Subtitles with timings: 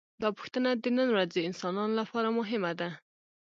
[0.21, 2.89] دا پوښتنه د نن ورځې انسانانو لپاره مهمه ده.